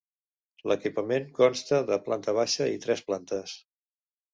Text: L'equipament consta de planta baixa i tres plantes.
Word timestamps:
L'equipament 0.71 1.29
consta 1.41 1.81
de 1.93 2.01
planta 2.11 2.37
baixa 2.41 2.71
i 2.79 2.85
tres 2.89 3.09
plantes. 3.13 3.61